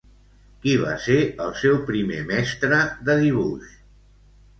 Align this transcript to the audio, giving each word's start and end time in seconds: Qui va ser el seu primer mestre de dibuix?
Qui 0.61 0.71
va 0.83 0.93
ser 1.07 1.17
el 1.45 1.53
seu 1.63 1.77
primer 1.89 2.17
mestre 2.31 2.79
de 3.11 3.17
dibuix? 3.21 3.77